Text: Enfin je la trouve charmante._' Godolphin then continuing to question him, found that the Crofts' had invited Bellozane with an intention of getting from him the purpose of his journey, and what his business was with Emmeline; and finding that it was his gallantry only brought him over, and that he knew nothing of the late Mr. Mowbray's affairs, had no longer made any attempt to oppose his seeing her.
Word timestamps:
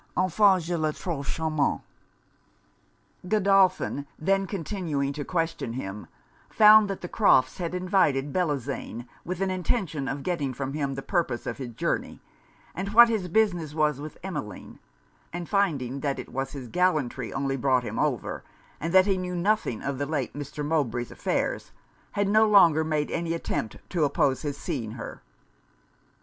Enfin 0.17 0.59
je 0.59 0.75
la 0.75 0.89
trouve 0.93 1.27
charmante._' 1.27 3.29
Godolphin 3.29 4.07
then 4.17 4.47
continuing 4.47 5.13
to 5.13 5.23
question 5.23 5.73
him, 5.73 6.07
found 6.49 6.89
that 6.89 7.01
the 7.01 7.07
Crofts' 7.07 7.59
had 7.59 7.75
invited 7.75 8.33
Bellozane 8.33 9.05
with 9.23 9.41
an 9.41 9.51
intention 9.51 10.07
of 10.07 10.23
getting 10.23 10.55
from 10.55 10.73
him 10.73 10.95
the 10.95 11.03
purpose 11.03 11.45
of 11.45 11.59
his 11.59 11.75
journey, 11.75 12.19
and 12.73 12.95
what 12.95 13.09
his 13.09 13.27
business 13.27 13.75
was 13.75 13.99
with 14.01 14.17
Emmeline; 14.23 14.79
and 15.31 15.47
finding 15.47 15.99
that 15.99 16.17
it 16.17 16.29
was 16.29 16.53
his 16.53 16.67
gallantry 16.67 17.31
only 17.31 17.55
brought 17.55 17.83
him 17.83 17.99
over, 17.99 18.43
and 18.79 18.95
that 18.95 19.05
he 19.05 19.19
knew 19.19 19.35
nothing 19.35 19.83
of 19.83 19.99
the 19.99 20.07
late 20.07 20.33
Mr. 20.33 20.65
Mowbray's 20.65 21.11
affairs, 21.11 21.71
had 22.13 22.27
no 22.27 22.47
longer 22.47 22.83
made 22.83 23.11
any 23.11 23.35
attempt 23.35 23.77
to 23.91 24.03
oppose 24.03 24.41
his 24.41 24.57
seeing 24.57 24.93
her. 24.93 25.21